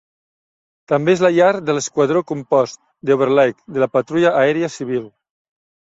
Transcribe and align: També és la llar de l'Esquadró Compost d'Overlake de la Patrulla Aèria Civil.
També 0.91 1.13
és 1.17 1.21
la 1.25 1.31
llar 1.35 1.51
de 1.67 1.75
l'Esquadró 1.79 2.25
Compost 2.33 2.83
d'Overlake 3.11 3.79
de 3.79 3.87
la 3.87 3.93
Patrulla 3.99 4.37
Aèria 4.45 4.77
Civil. 4.83 5.11